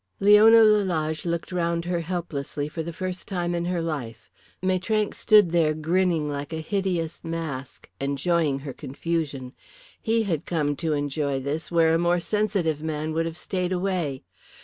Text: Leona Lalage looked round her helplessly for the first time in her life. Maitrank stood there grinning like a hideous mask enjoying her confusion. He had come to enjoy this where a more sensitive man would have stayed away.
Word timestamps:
Leona 0.19 0.63
Lalage 0.63 1.25
looked 1.25 1.51
round 1.51 1.85
her 1.85 1.99
helplessly 1.99 2.67
for 2.67 2.81
the 2.81 2.91
first 2.91 3.27
time 3.27 3.53
in 3.53 3.65
her 3.65 3.83
life. 3.83 4.31
Maitrank 4.59 5.13
stood 5.13 5.51
there 5.51 5.75
grinning 5.75 6.27
like 6.27 6.51
a 6.51 6.55
hideous 6.59 7.23
mask 7.23 7.87
enjoying 7.99 8.57
her 8.57 8.73
confusion. 8.73 9.53
He 10.01 10.23
had 10.23 10.47
come 10.47 10.75
to 10.77 10.93
enjoy 10.93 11.39
this 11.39 11.69
where 11.69 11.93
a 11.93 11.99
more 11.99 12.19
sensitive 12.19 12.81
man 12.81 13.13
would 13.13 13.27
have 13.27 13.37
stayed 13.37 13.71
away. 13.71 14.23